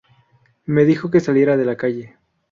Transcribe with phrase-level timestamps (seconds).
[0.65, 2.17] Me dijo que saliera de la calle.